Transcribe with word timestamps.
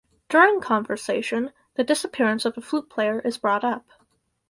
During 0.29 0.61
conversation, 0.61 1.53
the 1.75 1.83
disappearance 1.83 2.43
of 2.43 2.55
the 2.55 2.61
flute 2.61 2.89
player 2.89 3.19
is 3.19 3.37
brought 3.37 3.63
up. 3.63 3.85